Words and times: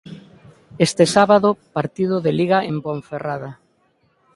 Este 0.87 1.05
sábado, 1.15 1.49
partido 1.77 2.21
de 2.21 2.31
Liga 2.33 2.65
en 2.71 2.81
Ponferrada. 2.81 3.59